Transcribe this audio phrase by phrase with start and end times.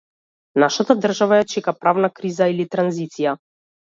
[0.61, 3.37] Нашата држава ја чека правна криза или транзиција.